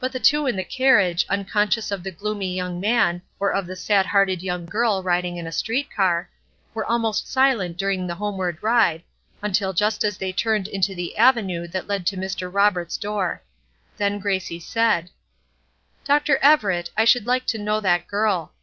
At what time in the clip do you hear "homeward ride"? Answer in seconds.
8.14-9.02